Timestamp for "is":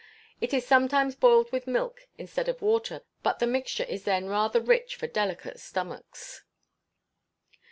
0.51-0.65, 3.83-4.03